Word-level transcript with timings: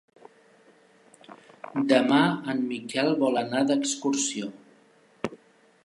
Demà 1.91 2.21
en 2.55 2.65
Miquel 2.73 3.13
vol 3.23 3.39
anar 3.43 3.63
d'excursió. 3.69 4.51